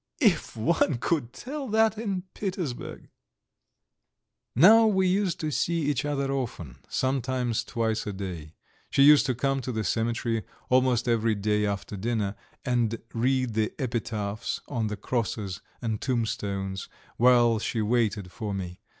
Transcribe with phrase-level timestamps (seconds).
[0.19, 3.09] "If one could tell that in Petersburg!" IX
[4.55, 8.55] Now we used to see each other often, sometimes twice a day.
[8.89, 12.35] She used to come to the cemetery almost every day after dinner,
[12.65, 18.81] and read the epitaphs on the crosses and tombstones while she waited for me.